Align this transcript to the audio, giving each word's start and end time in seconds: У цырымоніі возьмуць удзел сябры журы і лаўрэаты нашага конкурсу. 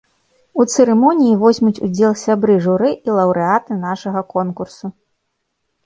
У 0.61 0.63
цырымоніі 0.73 1.35
возьмуць 1.43 1.83
удзел 1.89 2.17
сябры 2.23 2.57
журы 2.65 2.89
і 3.07 3.21
лаўрэаты 3.21 3.81
нашага 3.87 4.27
конкурсу. 4.37 4.85